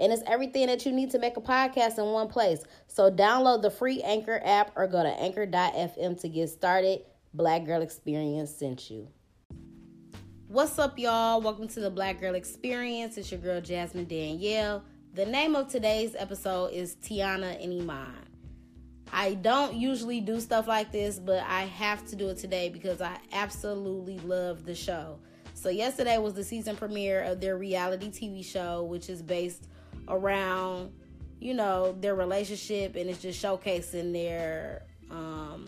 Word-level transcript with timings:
And 0.00 0.14
it's 0.14 0.22
everything 0.26 0.66
that 0.68 0.86
you 0.86 0.92
need 0.92 1.10
to 1.10 1.18
make 1.18 1.36
a 1.36 1.42
podcast 1.42 1.98
in 1.98 2.06
one 2.06 2.28
place. 2.28 2.64
So 2.86 3.10
download 3.10 3.60
the 3.60 3.70
free 3.70 4.00
Anchor 4.00 4.40
app 4.42 4.72
or 4.74 4.86
go 4.86 5.02
to 5.02 5.10
anchor.fm 5.10 6.18
to 6.22 6.28
get 6.28 6.48
started. 6.48 7.02
Black 7.34 7.66
Girl 7.66 7.82
Experience 7.82 8.50
sent 8.50 8.90
you. 8.90 9.08
What's 10.48 10.78
up, 10.78 10.98
y'all? 10.98 11.42
Welcome 11.42 11.68
to 11.68 11.80
the 11.80 11.90
Black 11.90 12.18
Girl 12.18 12.34
Experience. 12.34 13.18
It's 13.18 13.30
your 13.30 13.40
girl, 13.40 13.60
Jasmine 13.60 14.06
Danielle. 14.06 14.82
The 15.12 15.26
name 15.26 15.54
of 15.54 15.68
today's 15.68 16.16
episode 16.18 16.72
is 16.72 16.96
Teyana 16.96 17.62
and 17.62 17.82
Iman. 17.82 18.24
I 19.12 19.34
don't 19.34 19.74
usually 19.74 20.22
do 20.22 20.40
stuff 20.40 20.66
like 20.66 20.92
this, 20.92 21.18
but 21.18 21.44
I 21.46 21.62
have 21.62 22.06
to 22.06 22.16
do 22.16 22.30
it 22.30 22.38
today 22.38 22.70
because 22.70 23.02
I 23.02 23.18
absolutely 23.32 24.18
love 24.20 24.64
the 24.64 24.74
show. 24.74 25.18
So, 25.54 25.68
yesterday 25.68 26.16
was 26.16 26.32
the 26.32 26.44
season 26.44 26.74
premiere 26.74 27.22
of 27.22 27.40
their 27.40 27.58
reality 27.58 28.08
TV 28.08 28.44
show, 28.44 28.84
which 28.84 29.10
is 29.10 29.20
based 29.20 29.68
around, 30.10 30.92
you 31.38 31.54
know, 31.54 31.92
their 32.00 32.14
relationship 32.14 32.96
and 32.96 33.08
it's 33.08 33.22
just 33.22 33.42
showcasing 33.42 34.12
their 34.12 34.82
um, 35.10 35.66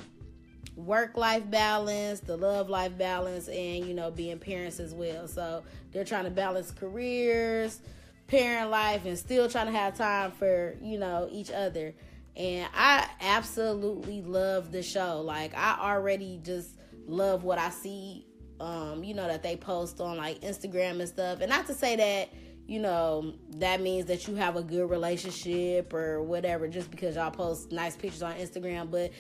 work 0.76 1.16
life 1.16 1.48
balance, 1.50 2.20
the 2.20 2.36
love 2.36 2.68
life 2.68 2.96
balance, 2.98 3.48
and, 3.48 3.86
you 3.86 3.94
know, 3.94 4.10
being 4.10 4.38
parents 4.38 4.80
as 4.80 4.92
well. 4.92 5.26
So, 5.28 5.62
they're 5.92 6.04
trying 6.04 6.24
to 6.24 6.30
balance 6.30 6.70
careers, 6.70 7.80
parent 8.26 8.70
life, 8.70 9.04
and 9.06 9.18
still 9.18 9.48
trying 9.48 9.66
to 9.66 9.72
have 9.72 9.96
time 9.96 10.32
for, 10.32 10.76
you 10.82 10.98
know, 10.98 11.28
each 11.30 11.50
other 11.50 11.94
and 12.36 12.68
I 12.74 13.06
absolutely 13.20 14.22
love 14.22 14.72
the 14.72 14.82
show. 14.82 15.20
Like 15.20 15.54
I 15.54 15.76
already 15.80 16.40
just 16.42 16.76
love 17.06 17.44
what 17.44 17.58
I 17.58 17.70
see 17.70 18.26
um 18.60 19.02
you 19.02 19.12
know 19.12 19.26
that 19.26 19.42
they 19.42 19.56
post 19.56 20.00
on 20.00 20.16
like 20.16 20.40
Instagram 20.40 21.00
and 21.00 21.08
stuff. 21.08 21.40
And 21.40 21.50
not 21.50 21.66
to 21.66 21.74
say 21.74 21.96
that 21.96 22.30
you 22.66 22.80
know 22.80 23.34
that 23.56 23.80
means 23.80 24.06
that 24.06 24.26
you 24.28 24.34
have 24.36 24.56
a 24.56 24.62
good 24.62 24.88
relationship 24.88 25.92
or 25.92 26.22
whatever 26.22 26.68
just 26.68 26.90
because 26.90 27.16
y'all 27.16 27.30
post 27.30 27.72
nice 27.72 27.96
pictures 27.96 28.22
on 28.22 28.34
Instagram, 28.34 28.90
but 28.90 29.12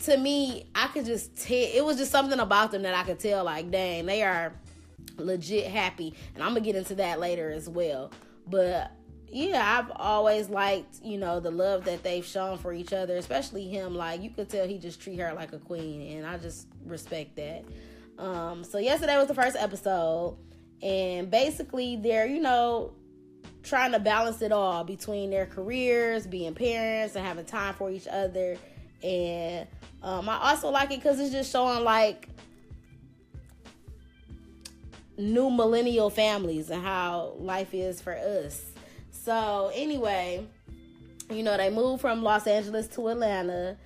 to 0.00 0.16
me, 0.16 0.64
I 0.74 0.86
could 0.88 1.06
just 1.06 1.36
tell 1.36 1.56
it 1.56 1.84
was 1.84 1.96
just 1.96 2.12
something 2.12 2.38
about 2.38 2.70
them 2.70 2.82
that 2.82 2.94
I 2.94 3.02
could 3.04 3.18
tell 3.18 3.44
like 3.44 3.70
dang, 3.70 4.06
they 4.06 4.22
are 4.22 4.52
legit 5.16 5.70
happy. 5.70 6.14
And 6.34 6.42
I'm 6.42 6.54
to 6.54 6.60
get 6.60 6.76
into 6.76 6.94
that 6.96 7.20
later 7.20 7.50
as 7.50 7.68
well. 7.68 8.10
But 8.46 8.92
yeah, 9.30 9.78
I've 9.78 9.92
always 9.96 10.48
liked, 10.48 11.00
you 11.02 11.18
know, 11.18 11.40
the 11.40 11.50
love 11.50 11.84
that 11.84 12.02
they've 12.02 12.24
shown 12.24 12.58
for 12.58 12.72
each 12.72 12.92
other, 12.92 13.16
especially 13.16 13.68
him. 13.68 13.94
Like, 13.94 14.22
you 14.22 14.30
could 14.30 14.48
tell 14.48 14.66
he 14.66 14.78
just 14.78 15.00
treat 15.00 15.18
her 15.18 15.32
like 15.34 15.52
a 15.52 15.58
queen, 15.58 16.16
and 16.16 16.26
I 16.26 16.38
just 16.38 16.66
respect 16.86 17.36
that. 17.36 17.64
Um, 18.18 18.64
so, 18.64 18.78
yesterday 18.78 19.16
was 19.18 19.28
the 19.28 19.34
first 19.34 19.56
episode, 19.58 20.38
and 20.82 21.30
basically, 21.30 21.96
they're, 21.96 22.26
you 22.26 22.40
know, 22.40 22.92
trying 23.62 23.92
to 23.92 23.98
balance 23.98 24.42
it 24.42 24.52
all 24.52 24.84
between 24.84 25.30
their 25.30 25.46
careers, 25.46 26.26
being 26.26 26.54
parents, 26.54 27.16
and 27.16 27.24
having 27.26 27.44
time 27.44 27.74
for 27.74 27.90
each 27.90 28.06
other. 28.08 28.56
And 29.02 29.66
um, 30.02 30.28
I 30.28 30.50
also 30.50 30.70
like 30.70 30.90
it 30.90 31.00
because 31.00 31.20
it's 31.20 31.32
just 31.32 31.52
showing, 31.52 31.84
like, 31.84 32.28
new 35.16 35.50
millennial 35.50 36.10
families 36.10 36.70
and 36.70 36.82
how 36.82 37.34
life 37.38 37.74
is 37.74 38.00
for 38.00 38.14
us 38.14 38.68
so 39.28 39.70
anyway, 39.74 40.46
you 41.30 41.42
know 41.42 41.58
they 41.58 41.68
moved 41.68 42.00
from 42.00 42.22
Los 42.22 42.46
Angeles 42.46 42.88
to 42.88 43.08
Atlanta. 43.08 43.76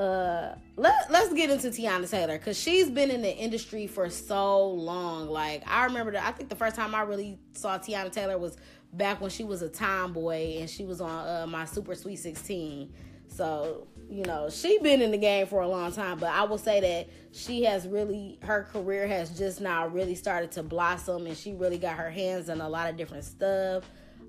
Uh, 0.00 0.54
let 0.76 0.94
let's 1.10 1.30
get 1.34 1.50
into 1.50 1.68
Teyana 1.68 2.08
Taylor 2.10 2.38
because 2.38 2.58
she's 2.58 2.88
been 2.88 3.10
in 3.10 3.20
the 3.20 3.36
industry 3.36 3.86
for 3.86 4.08
so 4.08 4.66
long. 4.66 5.28
Like 5.28 5.62
I 5.66 5.84
remember, 5.84 6.12
the, 6.12 6.26
I 6.26 6.32
think 6.32 6.48
the 6.48 6.56
first 6.56 6.74
time 6.74 6.94
I 6.94 7.02
really 7.02 7.38
saw 7.52 7.78
Teyana 7.78 8.10
Taylor 8.10 8.38
was 8.38 8.56
back 8.94 9.20
when 9.20 9.28
she 9.28 9.44
was 9.44 9.60
a 9.60 9.68
tomboy 9.68 10.56
and 10.56 10.70
she 10.70 10.86
was 10.86 11.02
on 11.02 11.28
uh, 11.28 11.46
my 11.46 11.66
Super 11.66 11.94
Sweet 11.94 12.16
Sixteen. 12.16 12.94
So 13.28 13.88
you 14.08 14.24
know 14.24 14.48
she 14.48 14.78
been 14.78 15.02
in 15.02 15.10
the 15.10 15.18
game 15.18 15.46
for 15.46 15.60
a 15.60 15.68
long 15.68 15.92
time, 15.92 16.18
but 16.18 16.30
I 16.30 16.44
will 16.44 16.56
say 16.56 16.80
that 16.80 17.10
she 17.32 17.64
has 17.64 17.86
really 17.86 18.38
her 18.40 18.66
career 18.72 19.06
has 19.06 19.36
just 19.36 19.60
now 19.60 19.86
really 19.86 20.14
started 20.14 20.50
to 20.52 20.62
blossom, 20.62 21.26
and 21.26 21.36
she 21.36 21.52
really 21.52 21.76
got 21.76 21.98
her 21.98 22.10
hands 22.10 22.48
on 22.48 22.62
a 22.62 22.68
lot 22.70 22.88
of 22.88 22.96
different 22.96 23.24
stuff. 23.24 23.84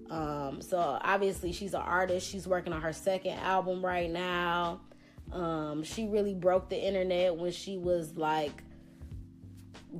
Um, 0.09 0.61
so 0.61 0.99
obviously 1.01 1.53
she's 1.53 1.73
an 1.73 1.79
artist. 1.79 2.29
She's 2.29 2.45
working 2.45 2.73
on 2.73 2.81
her 2.81 2.91
second 2.91 3.39
album 3.39 3.85
right 3.85 4.11
now. 4.11 4.81
Um, 5.31 5.83
she 5.83 6.07
really 6.07 6.33
broke 6.33 6.69
the 6.69 6.81
internet 6.81 7.35
when 7.35 7.51
she 7.51 7.77
was 7.77 8.17
like 8.17 8.63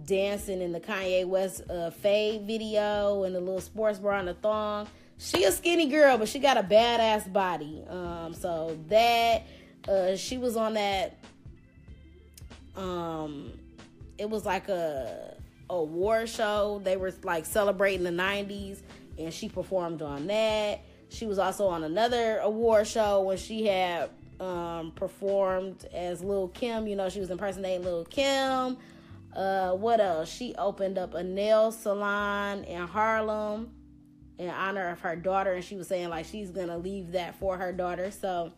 dancing 0.06 0.62
in 0.62 0.72
the 0.72 0.80
Kanye 0.80 1.26
West 1.26 1.62
uh, 1.70 1.90
Fade 1.90 2.44
video 2.44 3.24
and 3.24 3.36
the 3.36 3.40
little 3.40 3.62
sports 3.62 4.00
bra 4.00 4.20
and 4.20 4.28
the 4.28 4.34
thong. 4.34 4.88
She 5.18 5.44
a 5.44 5.52
skinny 5.52 5.88
girl, 5.88 6.18
but 6.18 6.28
she 6.28 6.40
got 6.40 6.58
a 6.58 6.64
badass 6.64 7.32
body. 7.32 7.84
Um, 7.88 8.34
so 8.34 8.78
that 8.90 9.44
uh, 9.88 10.16
she 10.16 10.38
was 10.38 10.58
on 10.58 10.74
that. 10.74 11.18
Um, 12.76 13.52
it 14.18 14.30
was 14.30 14.46
like 14.46 14.68
a 14.70 15.36
a 15.70 15.84
war 15.84 16.26
show. 16.28 16.82
They 16.84 16.98
were 16.98 17.14
like 17.24 17.46
celebrating 17.46 18.04
the 18.04 18.12
'90s 18.12 18.82
and 19.18 19.34
she 19.34 19.50
performed 19.50 20.02
on 20.02 20.28
that. 20.28 20.82
She 21.10 21.26
was 21.26 21.40
also 21.40 21.68
on 21.68 21.84
another 21.84 22.38
award 22.40 22.88
show 22.88 23.22
when 23.22 23.38
she 23.38 23.66
had 23.66 24.10
um, 24.42 24.92
performed 24.92 25.86
as 25.94 26.24
Lil 26.24 26.50
Kim. 26.50 26.88
You 26.88 26.96
know, 26.96 27.08
she 27.10 27.20
was 27.20 27.30
impersonating 27.30 27.86
Lil 27.86 28.06
Kim. 28.06 28.78
Uh, 29.36 29.72
what 29.72 30.02
else? 30.02 30.30
She 30.30 30.56
opened 30.56 30.98
up 30.98 31.14
a 31.14 31.24
nail 31.24 31.72
salon 31.72 32.66
in 32.66 32.82
Harlem 32.82 33.72
in 34.40 34.50
honor 34.50 34.90
of 34.90 35.00
her 35.02 35.16
daughter, 35.16 35.54
and 35.54 35.64
she 35.64 35.76
was 35.76 35.88
saying 35.88 36.10
like 36.10 36.26
she's 36.26 36.50
gonna 36.50 36.78
leave 36.78 37.12
that 37.12 37.36
for 37.36 37.56
her 37.56 37.72
daughter. 37.72 38.10
So, 38.10 38.52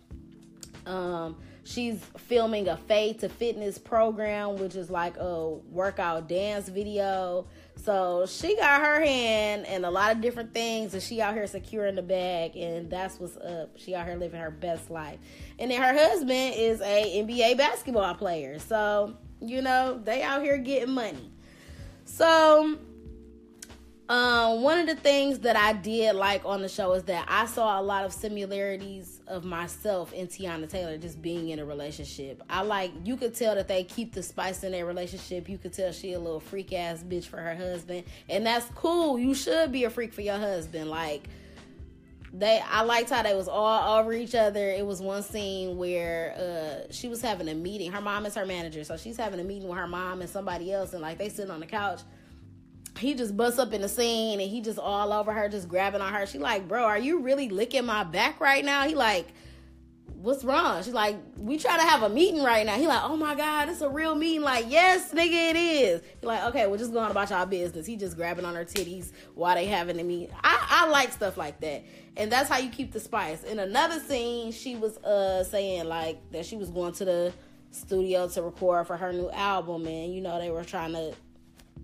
um, 0.86 1.36
she's 1.64 2.00
filming 2.18 2.70
a 2.70 2.78
Fade 2.78 3.20
to 3.20 3.30
Fitness 3.30 3.78
program, 3.78 4.56
which 4.58 4.76
is 4.76 4.90
like 4.90 5.18
a 5.18 5.50
workout 5.50 6.30
dance 6.30 6.70
video. 6.70 7.46
So 7.76 8.26
she 8.26 8.56
got 8.56 8.82
her 8.82 9.02
hand 9.02 9.66
in 9.66 9.84
a 9.84 9.92
lot 9.92 10.14
of 10.14 10.22
different 10.22 10.54
things, 10.54 10.94
and 10.94 11.04
she 11.04 11.22
out 11.22 11.34
here 11.34 11.46
securing 11.48 11.96
the 11.96 12.02
bag, 12.02 12.56
and 12.56 12.90
that's 12.90 13.20
what's 13.20 13.36
up. 13.38 13.72
She 13.76 13.94
out 13.94 14.06
here 14.06 14.16
living 14.16 14.40
her 14.40 14.52
best 14.52 14.90
life. 14.90 15.20
And 15.60 15.70
then 15.70 15.82
her 15.82 15.94
husband 15.94 16.56
is 16.56 16.80
a 16.82 17.24
NBA 17.24 17.58
basketball 17.58 18.14
player, 18.16 18.60
so 18.60 19.16
you 19.42 19.62
know 19.62 20.00
they 20.02 20.24
out 20.24 20.42
here 20.42 20.58
getting 20.58 20.94
money. 20.94 21.32
So 22.06 22.78
um, 24.10 24.62
one 24.62 24.80
of 24.80 24.88
the 24.88 24.96
things 24.96 25.40
that 25.40 25.56
I 25.56 25.72
did 25.72 26.16
like 26.16 26.44
on 26.44 26.62
the 26.62 26.68
show 26.68 26.92
is 26.92 27.04
that 27.04 27.26
I 27.30 27.46
saw 27.46 27.80
a 27.80 27.82
lot 27.82 28.04
of 28.04 28.12
similarities 28.12 29.22
of 29.28 29.46
myself 29.46 30.14
and 30.14 30.28
Teyana 30.28 30.68
Taylor 30.68 30.98
just 30.98 31.22
being 31.22 31.50
in 31.50 31.60
a 31.60 31.66
relationship. 31.66 32.44
I 32.50 32.64
like 32.64 32.92
you 33.06 33.16
could 33.16 33.34
tell 33.34 33.56
that 33.56 33.70
they 33.70 33.86
keep 33.86 34.14
the 34.14 34.22
spice 34.22 34.64
in 34.66 34.74
their 34.74 34.86
relationship. 34.86 35.48
You 35.48 35.58
could 35.58 35.72
tell 35.72 35.94
she 35.94 36.14
a 36.14 36.20
little 36.20 36.42
freak 36.42 36.74
ass 36.74 37.02
bitch 37.02 37.26
for 37.26 37.38
her 37.38 37.56
husband, 37.56 38.04
and 38.28 38.46
that's 38.46 38.66
cool. 38.76 39.18
You 39.18 39.34
should 39.34 39.72
be 39.72 39.86
a 39.86 39.90
freak 39.90 40.14
for 40.14 40.22
your 40.22 40.38
husband. 40.38 40.90
Like 40.90 41.30
they, 42.34 42.62
I 42.70 42.82
liked 42.82 43.10
how 43.10 43.24
they 43.24 43.36
was 43.36 43.48
all 43.48 44.00
over 44.00 44.12
each 44.12 44.36
other. 44.36 44.70
It 44.70 44.86
was 44.86 45.02
one 45.02 45.24
scene 45.24 45.78
where 45.78 46.86
uh, 46.90 46.92
she 46.92 47.08
was 47.08 47.22
having 47.22 47.48
a 47.48 47.56
meeting. 47.56 47.90
Her 47.94 48.02
mom 48.02 48.26
is 48.26 48.36
her 48.36 48.46
manager, 48.46 48.84
so 48.84 48.98
she's 48.98 49.16
having 49.16 49.40
a 49.40 49.46
meeting 49.46 49.70
with 49.70 49.78
her 49.78 49.88
mom 49.88 50.20
and 50.20 50.30
somebody 50.30 50.74
else, 50.74 50.92
and 50.92 51.02
like 51.02 51.18
they 51.18 51.30
sitting 51.30 51.52
on 51.52 51.62
the 51.62 51.68
couch 51.68 52.02
he 52.98 53.14
just 53.14 53.36
busts 53.36 53.60
up 53.60 53.74
in 53.74 53.82
the 53.82 53.90
scene 53.90 54.40
and 54.40 54.50
he 54.50 54.62
just 54.62 54.80
all 54.80 55.14
over 55.14 55.34
her, 55.34 55.50
just 55.50 55.68
grabbing 55.68 56.02
on 56.02 56.14
her. 56.14 56.26
She 56.26 56.38
like, 56.38 56.68
bro, 56.68 56.84
are 56.84 56.98
you 56.98 57.20
really 57.20 57.50
licking 57.50 57.86
my 57.86 58.04
back 58.04 58.40
right 58.40 58.64
now? 58.64 58.88
He 58.88 58.96
like, 58.96 59.28
what's 60.24 60.46
wrong? 60.46 60.82
She's 60.84 60.94
like, 60.94 61.18
we 61.38 61.58
try 61.58 61.76
to 61.76 61.84
have 61.84 62.02
a 62.04 62.10
meeting 62.10 62.44
right 62.44 62.66
now. 62.66 62.76
He 62.76 62.88
like, 62.88 63.04
oh 63.04 63.18
my 63.18 63.36
god, 63.36 63.68
it's 63.68 63.82
a 63.82 63.90
real 63.90 64.16
meeting. 64.16 64.42
Like, 64.42 64.66
yes, 64.70 65.12
nigga, 65.12 65.52
it 65.52 65.56
is. 65.58 66.02
He 66.22 66.28
like, 66.28 66.44
okay, 66.46 66.66
we're 66.68 66.78
just 66.78 66.94
going 66.94 67.12
about 67.12 67.30
y'all 67.30 67.46
business. 67.46 67.86
He 67.86 67.98
just 67.98 68.16
grabbing 68.16 68.46
on 68.46 68.56
her 68.56 68.64
titties 68.64 69.12
while 69.36 69.56
they 69.56 69.66
having 69.66 70.00
a 70.00 70.04
meeting. 70.04 70.34
I, 70.44 70.66
I 70.70 70.88
like 70.88 71.12
stuff 71.12 71.36
like 71.36 71.60
that, 71.60 71.84
and 72.16 72.32
that's 72.32 72.50
how 72.50 72.58
you 72.58 72.70
keep 72.70 72.94
the 72.94 73.02
spice. 73.02 73.44
In 73.44 73.60
another 73.60 74.00
scene, 74.00 74.54
she 74.54 74.76
was 74.76 74.98
uh 75.00 75.44
saying 75.44 75.86
like 75.86 76.20
that 76.32 76.46
she 76.46 76.56
was 76.56 76.70
going 76.70 76.94
to 76.94 77.06
the 77.06 77.34
studio 77.72 78.30
to 78.30 78.44
record 78.44 78.88
for 78.88 78.96
her 78.96 79.12
new 79.12 79.30
album, 79.32 79.86
and 79.88 80.14
you 80.14 80.22
know 80.22 80.40
they 80.40 80.52
were 80.52 80.64
trying 80.64 80.94
to 80.94 81.14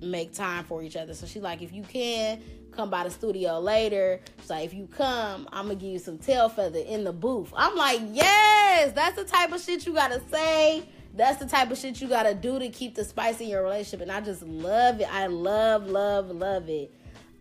make 0.02 0.34
time 0.34 0.64
for 0.64 0.82
each 0.84 0.96
other. 0.96 1.14
So 1.14 1.26
she's 1.26 1.42
like, 1.42 1.62
if 1.62 1.74
you 1.74 1.84
can, 1.84 2.42
come 2.72 2.90
by 2.90 3.04
the 3.04 3.10
studio 3.10 3.60
later. 3.60 4.20
She's 4.40 4.50
like, 4.50 4.66
if 4.66 4.74
you 4.74 4.88
come, 4.88 5.48
I'm 5.52 5.68
gonna 5.68 5.76
give 5.76 5.90
you 5.92 6.00
some 6.00 6.18
tail 6.18 6.50
feather 6.50 6.80
in 6.80 7.04
the 7.04 7.14
booth. 7.14 7.52
I'm 7.56 7.76
like, 7.76 8.02
yes. 8.12 8.94
That's 8.94 9.16
the 9.16 9.26
type 9.26 9.52
of 9.52 9.62
shit 9.62 9.86
you 9.86 9.94
gotta 9.94 10.22
say. 10.30 10.84
That's 11.16 11.38
the 11.38 11.48
type 11.48 11.72
of 11.72 11.78
shit 11.78 12.00
you 12.02 12.08
gotta 12.08 12.34
do 12.34 12.60
to 12.60 12.70
keep 12.70 12.96
the 12.96 13.04
spice 13.04 13.42
in 13.42 13.50
your 13.50 13.64
relationship. 13.64 14.02
And 14.02 14.12
I 14.12 14.22
just 14.22 14.44
love 14.44 15.02
it. 15.02 15.14
I 15.14 15.28
love, 15.28 15.88
love, 15.88 16.30
love 16.30 16.70
it. 16.70 16.94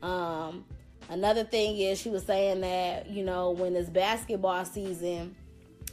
Um, 0.03 0.65
another 1.11 1.45
thing 1.45 1.77
is 1.77 2.01
she 2.01 2.09
was 2.09 2.25
saying 2.25 2.61
that, 2.63 3.09
you 3.09 3.25
know, 3.25 3.51
when 3.51 3.77
it's 3.77 3.91
basketball 3.91 4.65
season, 4.65 5.37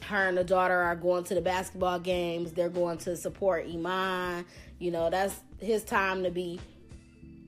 her 0.06 0.28
and 0.28 0.38
the 0.38 0.44
daughter 0.44 0.80
are 0.80 0.96
going 0.96 1.24
to 1.26 1.36
the 1.36 1.42
basketball 1.42 2.00
games. 2.00 2.52
They're 2.52 2.70
going 2.70 2.98
to 3.00 3.16
support 3.16 3.68
Iman. 3.68 4.46
You 4.80 4.92
know, 4.92 5.10
that's 5.10 5.36
his 5.60 5.84
time 5.84 6.24
to 6.24 6.32
be 6.32 6.60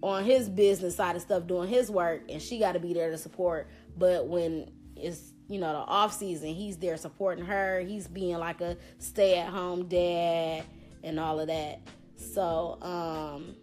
on 0.02 0.24
his 0.24 0.48
business 0.50 0.96
side 0.96 1.16
of 1.16 1.22
stuff 1.22 1.48
doing 1.48 1.68
his 1.68 1.90
work 1.90 2.22
and 2.30 2.42
she 2.42 2.60
got 2.60 2.74
to 2.74 2.80
be 2.80 2.94
there 2.94 3.10
to 3.12 3.18
support. 3.18 3.68
But 3.98 4.28
when 4.28 4.72
it's 4.96 5.34
you 5.48 5.60
know 5.60 5.72
the 5.72 5.80
off 5.80 6.14
season 6.14 6.54
he's 6.54 6.78
there 6.78 6.98
supporting 6.98 7.46
her. 7.46 7.80
He's 7.80 8.08
being 8.08 8.38
like 8.38 8.62
a 8.62 8.78
stay 9.00 9.38
at 9.40 9.50
home 9.50 9.88
dad 9.88 10.64
and 11.04 11.20
all 11.20 11.40
of 11.40 11.48
that. 11.48 11.82
So 12.16 12.78
um 12.82 13.56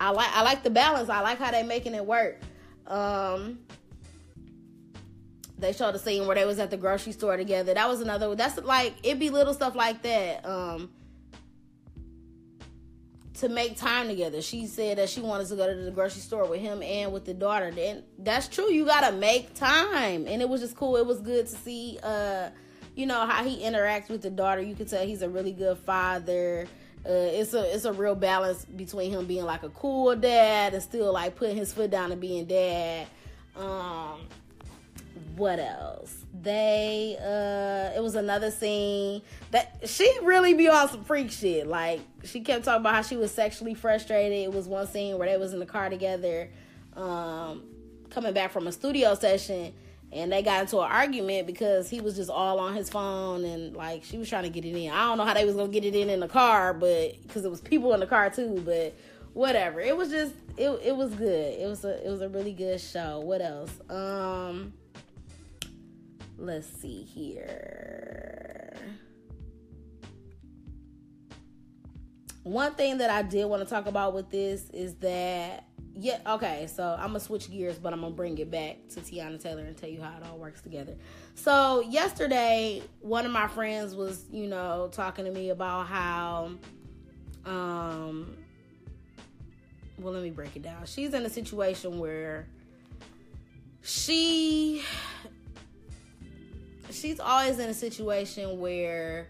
i 0.00 0.10
like 0.10 0.30
i 0.34 0.42
like 0.42 0.62
the 0.62 0.70
balance. 0.70 1.08
I 1.08 1.20
like 1.20 1.38
how 1.38 1.50
they're 1.50 1.64
making 1.64 1.94
it 1.94 2.04
work. 2.04 2.40
Um 2.86 3.60
they 5.58 5.72
showed 5.72 5.94
a 5.94 5.98
scene 5.98 6.26
where 6.26 6.34
they 6.34 6.44
was 6.44 6.58
at 6.58 6.70
the 6.70 6.76
grocery 6.76 7.12
store 7.12 7.36
together 7.36 7.74
that 7.74 7.88
was 7.88 8.00
another 8.00 8.34
that's 8.34 8.58
like 8.58 8.94
it'd 9.02 9.20
be 9.20 9.30
little 9.30 9.54
stuff 9.54 9.74
like 9.74 10.02
that 10.02 10.44
um 10.44 10.90
to 13.34 13.48
make 13.48 13.76
time 13.76 14.06
together. 14.06 14.40
She 14.40 14.68
said 14.68 14.98
that 14.98 15.08
she 15.10 15.20
wanted 15.20 15.48
to 15.48 15.56
go 15.56 15.66
to 15.66 15.74
the 15.74 15.90
grocery 15.90 16.20
store 16.20 16.46
with 16.46 16.60
him 16.60 16.80
and 16.84 17.12
with 17.12 17.24
the 17.24 17.34
daughter. 17.34 17.72
Then 17.72 18.04
that's 18.16 18.46
true. 18.46 18.70
You 18.70 18.84
gotta 18.84 19.14
make 19.16 19.54
time. 19.54 20.28
And 20.28 20.40
it 20.40 20.48
was 20.48 20.60
just 20.60 20.76
cool. 20.76 20.96
It 20.96 21.04
was 21.04 21.18
good 21.18 21.48
to 21.48 21.52
see 21.52 21.98
uh, 22.00 22.50
you 22.94 23.06
know, 23.06 23.26
how 23.26 23.44
he 23.44 23.62
interacts 23.62 24.08
with 24.08 24.22
the 24.22 24.30
daughter. 24.30 24.62
You 24.62 24.74
can 24.74 24.86
tell 24.86 25.04
he's 25.04 25.22
a 25.22 25.28
really 25.28 25.52
good 25.52 25.78
father. 25.78 26.66
Uh, 27.04 27.10
it's 27.10 27.52
a 27.52 27.74
it's 27.74 27.84
a 27.84 27.92
real 27.92 28.14
balance 28.14 28.64
between 28.64 29.10
him 29.10 29.26
being 29.26 29.44
like 29.44 29.62
a 29.62 29.68
cool 29.70 30.16
dad 30.16 30.72
and 30.72 30.82
still 30.82 31.12
like 31.12 31.36
putting 31.36 31.56
his 31.56 31.72
foot 31.72 31.90
down 31.90 32.12
and 32.12 32.20
being 32.20 32.46
dad. 32.46 33.06
Um, 33.56 34.20
what 35.36 35.58
else? 35.58 36.24
They 36.42 37.16
uh 37.20 37.96
it 37.96 38.02
was 38.02 38.14
another 38.14 38.50
scene 38.50 39.22
that 39.50 39.88
she 39.88 40.10
really 40.22 40.54
be 40.54 40.68
on 40.68 40.88
some 40.88 41.04
freak 41.04 41.30
shit. 41.30 41.66
Like 41.66 42.00
she 42.24 42.40
kept 42.40 42.64
talking 42.64 42.80
about 42.80 42.94
how 42.94 43.02
she 43.02 43.16
was 43.16 43.32
sexually 43.32 43.74
frustrated. 43.74 44.38
It 44.38 44.52
was 44.52 44.68
one 44.68 44.86
scene 44.86 45.18
where 45.18 45.28
they 45.28 45.36
was 45.36 45.52
in 45.52 45.60
the 45.60 45.66
car 45.66 45.88
together, 45.88 46.50
um, 46.96 47.62
coming 48.10 48.32
back 48.34 48.52
from 48.52 48.66
a 48.66 48.72
studio 48.72 49.14
session 49.14 49.72
and 50.14 50.30
they 50.30 50.42
got 50.42 50.62
into 50.62 50.78
an 50.78 50.90
argument 50.90 51.46
because 51.46 51.90
he 51.90 52.00
was 52.00 52.14
just 52.14 52.30
all 52.30 52.60
on 52.60 52.74
his 52.74 52.88
phone 52.88 53.44
and 53.44 53.74
like 53.74 54.04
she 54.04 54.16
was 54.16 54.28
trying 54.28 54.44
to 54.44 54.48
get 54.48 54.64
it 54.64 54.76
in. 54.76 54.90
I 54.90 55.06
don't 55.06 55.18
know 55.18 55.24
how 55.24 55.34
they 55.34 55.44
was 55.44 55.56
gonna 55.56 55.72
get 55.72 55.84
it 55.84 55.94
in 55.94 56.08
in 56.08 56.20
the 56.20 56.28
car, 56.28 56.72
but 56.72 57.20
because 57.22 57.44
it 57.44 57.50
was 57.50 57.60
people 57.60 57.92
in 57.94 58.00
the 58.00 58.06
car 58.06 58.30
too. 58.30 58.62
But 58.64 58.94
whatever, 59.32 59.80
it 59.80 59.96
was 59.96 60.10
just 60.10 60.34
it 60.56 60.70
it 60.84 60.96
was 60.96 61.12
good. 61.14 61.58
It 61.58 61.68
was 61.68 61.84
a 61.84 62.06
it 62.06 62.10
was 62.10 62.20
a 62.20 62.28
really 62.28 62.52
good 62.52 62.80
show. 62.80 63.20
What 63.20 63.42
else? 63.42 63.72
Um, 63.90 64.72
let's 66.38 66.66
see 66.66 67.02
here. 67.02 68.74
One 72.42 72.74
thing 72.74 72.98
that 72.98 73.10
I 73.10 73.22
did 73.22 73.46
want 73.46 73.62
to 73.62 73.68
talk 73.68 73.86
about 73.86 74.14
with 74.14 74.30
this 74.30 74.68
is 74.70 74.94
that 74.96 75.64
yeah, 75.96 76.18
okay, 76.26 76.66
so 76.66 76.96
I'm 76.98 77.08
gonna 77.08 77.20
switch 77.20 77.50
gears, 77.50 77.78
but 77.78 77.92
I'm 77.92 78.00
gonna 78.00 78.14
bring 78.14 78.36
it 78.38 78.50
back 78.50 78.88
to 78.90 79.00
Teyana 79.00 79.40
Taylor 79.40 79.62
and 79.62 79.76
tell 79.76 79.88
you 79.88 80.02
how 80.02 80.16
it 80.16 80.26
all 80.26 80.38
works 80.38 80.60
together. 80.60 80.96
So 81.36 81.82
yesterday, 81.82 82.82
one 83.00 83.24
of 83.24 83.30
my 83.30 83.46
friends 83.46 83.94
was, 83.94 84.24
you 84.32 84.48
know, 84.48 84.88
talking 84.90 85.24
to 85.24 85.30
me 85.30 85.50
about 85.50 85.86
how, 85.86 86.50
um, 87.46 88.36
well, 90.00 90.12
let 90.12 90.24
me 90.24 90.30
break 90.30 90.56
it 90.56 90.62
down. 90.62 90.84
She's 90.86 91.14
in 91.14 91.24
a 91.24 91.30
situation 91.30 92.00
where 92.00 92.48
she 93.82 94.82
she's 97.04 97.20
always 97.20 97.58
in 97.58 97.68
a 97.68 97.74
situation 97.74 98.58
where 98.58 99.28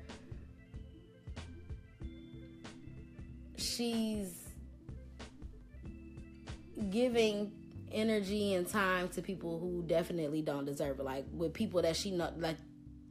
she's 3.56 4.32
giving 6.88 7.50
energy 7.90 8.54
and 8.54 8.68
time 8.68 9.08
to 9.08 9.20
people 9.20 9.58
who 9.58 9.82
definitely 9.88 10.40
don't 10.40 10.64
deserve 10.64 11.00
it 11.00 11.02
like 11.02 11.24
with 11.32 11.52
people 11.52 11.82
that 11.82 11.96
she 11.96 12.12
know 12.12 12.32
like 12.38 12.56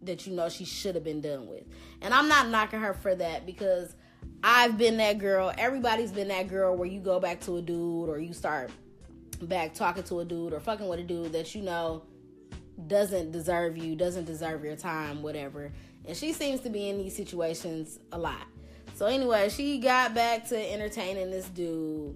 that 0.01 0.25
you 0.25 0.33
know 0.33 0.47
she 0.47 0.63
should 0.63 0.95
have 0.95 1.03
been 1.03 1.19
done 1.19 1.45
with. 1.45 1.63
And 2.01 2.13
i'm 2.13 2.29
not 2.29 2.47
knocking 2.47 2.79
her 2.79 2.93
for 2.93 3.13
that 3.15 3.45
because 3.45 3.93
i've 4.45 4.77
been 4.77 4.95
that 4.95 5.17
girl. 5.17 5.51
Everybody's 5.57 6.13
been 6.13 6.29
that 6.29 6.47
girl 6.47 6.73
where 6.73 6.87
you 6.87 7.01
go 7.01 7.19
back 7.19 7.41
to 7.41 7.57
a 7.57 7.61
dude 7.61 8.07
or 8.07 8.17
you 8.17 8.31
start 8.31 8.71
back 9.41 9.73
talking 9.73 10.03
to 10.03 10.21
a 10.21 10.25
dude 10.25 10.53
or 10.53 10.61
fucking 10.61 10.87
with 10.87 11.01
a 11.01 11.03
dude 11.03 11.33
that 11.33 11.53
you 11.53 11.63
know 11.63 12.03
doesn't 12.87 13.31
deserve 13.31 13.77
you, 13.77 13.95
doesn't 13.95 14.25
deserve 14.25 14.63
your 14.63 14.75
time, 14.75 15.21
whatever. 15.21 15.71
And 16.05 16.17
she 16.17 16.33
seems 16.33 16.61
to 16.61 16.69
be 16.69 16.89
in 16.89 16.97
these 16.97 17.15
situations 17.15 17.99
a 18.11 18.17
lot. 18.17 18.47
So 18.95 19.05
anyway, 19.05 19.49
she 19.49 19.79
got 19.79 20.13
back 20.13 20.47
to 20.49 20.73
entertaining 20.73 21.31
this 21.31 21.47
dude 21.49 22.15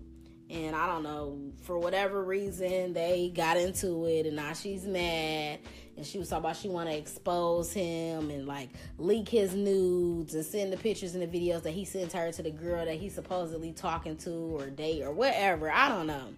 and 0.50 0.76
I 0.76 0.88
don't 0.88 1.04
know, 1.04 1.38
for 1.64 1.78
whatever 1.78 2.24
reason 2.24 2.94
they 2.94 3.32
got 3.36 3.58
into 3.58 4.06
it 4.06 4.26
and 4.26 4.36
now 4.36 4.54
she's 4.54 4.86
mad 4.86 5.60
and 5.98 6.06
she 6.06 6.20
was 6.20 6.30
talking 6.30 6.46
about 6.46 6.56
she 6.56 6.70
want 6.70 6.88
to 6.90 6.96
expose 6.96 7.74
him 7.74 8.30
and 8.30 8.48
like 8.48 8.70
leak 8.98 9.28
his 9.28 9.56
nudes 9.56 10.36
and 10.36 10.46
send 10.46 10.72
the 10.72 10.78
pictures 10.78 11.16
and 11.16 11.24
the 11.24 11.28
videos 11.28 11.64
that 11.64 11.72
he 11.72 11.84
sent 11.84 12.14
her 12.14 12.32
to 12.32 12.44
the 12.44 12.52
girl 12.52 12.86
that 12.86 12.96
he's 12.96 13.16
supposedly 13.16 13.74
talking 13.74 14.16
to 14.18 14.32
or 14.32 14.70
date 14.70 15.04
or 15.04 15.12
whatever. 15.12 15.70
I 15.70 15.90
don't 15.90 16.08
know. 16.08 16.34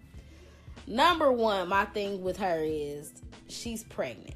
Number 0.86 1.30
one, 1.30 1.68
my 1.68 1.84
thing 1.84 2.22
with 2.22 2.36
her 2.38 2.62
is 2.62 3.12
she's 3.48 3.84
pregnant 3.84 4.34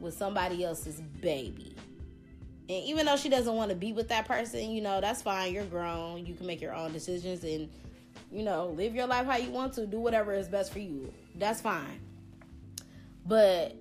with 0.00 0.14
somebody 0.14 0.64
else's 0.64 1.00
baby. 1.20 1.74
And 2.68 2.84
even 2.84 3.06
though 3.06 3.16
she 3.16 3.28
doesn't 3.28 3.54
want 3.54 3.70
to 3.70 3.76
be 3.76 3.92
with 3.92 4.08
that 4.08 4.26
person, 4.26 4.70
you 4.70 4.80
know, 4.80 5.00
that's 5.00 5.22
fine. 5.22 5.52
You're 5.52 5.64
grown. 5.64 6.24
You 6.26 6.34
can 6.34 6.46
make 6.46 6.60
your 6.60 6.74
own 6.74 6.92
decisions 6.92 7.44
and, 7.44 7.68
you 8.30 8.42
know, 8.42 8.68
live 8.68 8.94
your 8.94 9.06
life 9.06 9.26
how 9.26 9.36
you 9.36 9.50
want 9.50 9.74
to. 9.74 9.86
Do 9.86 9.98
whatever 9.98 10.32
is 10.32 10.48
best 10.48 10.72
for 10.72 10.78
you. 10.78 11.12
That's 11.34 11.60
fine. 11.60 12.00
But 13.26 13.76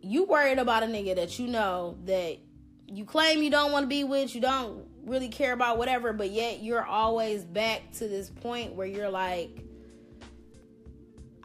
you 0.00 0.24
worried 0.24 0.58
about 0.58 0.82
a 0.82 0.86
nigga 0.86 1.16
that 1.16 1.38
you 1.38 1.48
know 1.48 1.96
that 2.04 2.38
you 2.86 3.04
claim 3.04 3.42
you 3.42 3.50
don't 3.50 3.72
want 3.72 3.84
to 3.84 3.88
be 3.88 4.04
with, 4.04 4.34
you 4.34 4.40
don't 4.40 4.86
really 5.04 5.28
care 5.28 5.52
about 5.52 5.78
whatever, 5.78 6.12
but 6.12 6.30
yet 6.30 6.62
you're 6.62 6.84
always 6.84 7.44
back 7.44 7.92
to 7.92 8.08
this 8.08 8.30
point 8.30 8.74
where 8.74 8.86
you're 8.86 9.10
like, 9.10 9.64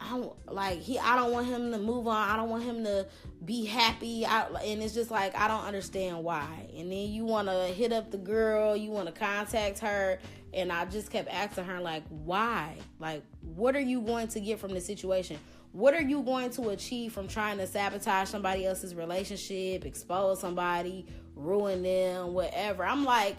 I 0.04 0.10
don't 0.10 0.52
like 0.52 0.80
he. 0.80 0.98
I 0.98 1.16
don't 1.16 1.32
want 1.32 1.46
him 1.46 1.72
to 1.72 1.78
move 1.78 2.06
on. 2.06 2.28
I 2.28 2.36
don't 2.36 2.50
want 2.50 2.64
him 2.64 2.84
to 2.84 3.06
be 3.44 3.64
happy. 3.64 4.26
I, 4.26 4.46
and 4.64 4.82
it's 4.82 4.92
just 4.92 5.10
like 5.10 5.34
I 5.34 5.48
don't 5.48 5.64
understand 5.64 6.22
why. 6.22 6.68
And 6.76 6.92
then 6.92 7.08
you 7.08 7.24
want 7.24 7.48
to 7.48 7.66
hit 7.68 7.92
up 7.92 8.10
the 8.10 8.18
girl. 8.18 8.76
You 8.76 8.90
want 8.90 9.06
to 9.06 9.12
contact 9.12 9.78
her. 9.78 10.18
And 10.52 10.70
I 10.70 10.84
just 10.84 11.10
kept 11.10 11.28
asking 11.30 11.64
her 11.64 11.80
like, 11.80 12.04
why? 12.08 12.76
Like, 12.98 13.22
what 13.40 13.74
are 13.76 13.80
you 13.80 14.02
going 14.02 14.28
to 14.28 14.40
get 14.40 14.60
from 14.60 14.74
the 14.74 14.80
situation? 14.80 15.38
What 15.72 15.94
are 15.94 16.02
you 16.02 16.22
going 16.22 16.50
to 16.50 16.68
achieve 16.68 17.12
from 17.12 17.26
trying 17.26 17.58
to 17.58 17.66
sabotage 17.66 18.28
somebody 18.28 18.64
else's 18.66 18.94
relationship, 18.94 19.84
expose 19.84 20.40
somebody, 20.40 21.06
ruin 21.34 21.82
them, 21.82 22.34
whatever? 22.34 22.84
I'm 22.84 23.04
like, 23.04 23.36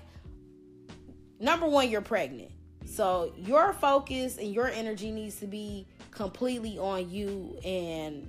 number 1.39 1.67
one, 1.67 1.89
you're 1.89 2.01
pregnant. 2.01 2.51
So 2.85 3.33
your 3.37 3.71
focus 3.73 4.37
and 4.37 4.53
your 4.53 4.67
energy 4.67 5.11
needs 5.11 5.37
to 5.37 5.47
be 5.47 5.87
completely 6.15 6.77
on 6.79 7.09
you 7.09 7.57
and 7.63 8.27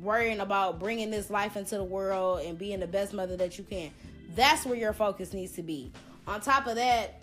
worrying 0.00 0.40
about 0.40 0.78
bringing 0.78 1.10
this 1.10 1.30
life 1.30 1.56
into 1.56 1.76
the 1.76 1.84
world 1.84 2.40
and 2.44 2.58
being 2.58 2.80
the 2.80 2.86
best 2.86 3.12
mother 3.12 3.36
that 3.36 3.58
you 3.58 3.64
can. 3.64 3.90
That's 4.34 4.66
where 4.66 4.76
your 4.76 4.92
focus 4.92 5.32
needs 5.32 5.52
to 5.52 5.62
be. 5.62 5.90
On 6.26 6.40
top 6.40 6.66
of 6.66 6.76
that, 6.76 7.22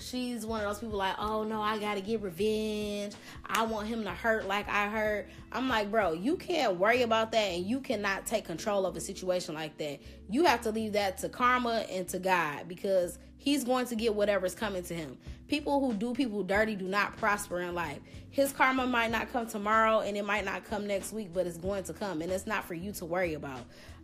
she's 0.00 0.44
one 0.44 0.60
of 0.60 0.66
those 0.66 0.78
people 0.80 0.98
like, 0.98 1.16
oh 1.18 1.44
no, 1.44 1.60
I 1.60 1.78
gotta 1.78 2.00
get 2.00 2.22
revenge. 2.22 3.14
I 3.46 3.64
want 3.64 3.86
him 3.86 4.04
to 4.04 4.10
hurt 4.10 4.46
like 4.46 4.68
I 4.68 4.88
hurt. 4.88 5.28
I'm 5.52 5.68
like, 5.68 5.90
bro, 5.90 6.12
you 6.12 6.36
can't 6.36 6.76
worry 6.76 7.02
about 7.02 7.32
that 7.32 7.52
and 7.52 7.66
you 7.66 7.80
cannot 7.80 8.26
take 8.26 8.44
control 8.44 8.86
of 8.86 8.96
a 8.96 9.00
situation 9.00 9.54
like 9.54 9.76
that. 9.78 10.00
You 10.28 10.44
have 10.44 10.62
to 10.62 10.70
leave 10.70 10.92
that 10.94 11.18
to 11.18 11.28
karma 11.28 11.84
and 11.90 12.08
to 12.08 12.18
God 12.18 12.68
because 12.68 13.18
he's 13.36 13.64
going 13.64 13.86
to 13.86 13.96
get 13.96 14.14
whatever's 14.14 14.54
coming 14.54 14.82
to 14.84 14.94
him. 14.94 15.18
People 15.48 15.80
who 15.80 15.92
do 15.94 16.14
people 16.14 16.42
dirty 16.42 16.74
do 16.74 16.86
not 16.86 17.16
prosper 17.16 17.60
in 17.60 17.74
life. 17.74 18.00
His 18.30 18.52
karma 18.52 18.86
might 18.86 19.10
not 19.10 19.32
come 19.32 19.46
tomorrow 19.46 20.00
and 20.00 20.16
it 20.16 20.24
might 20.24 20.44
not 20.44 20.64
come 20.64 20.86
next 20.86 21.12
week, 21.12 21.32
but 21.32 21.46
it's 21.46 21.58
going 21.58 21.84
to 21.84 21.92
come 21.92 22.22
and 22.22 22.32
it's 22.32 22.46
not 22.46 22.64
for 22.64 22.74
you 22.74 22.92
to 22.92 23.04
worry 23.04 23.34
about. 23.34 23.60